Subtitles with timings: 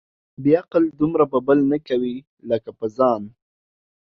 [0.43, 2.15] بې عقل دومره په بل نه کوي،
[2.49, 3.21] لکه په ځان.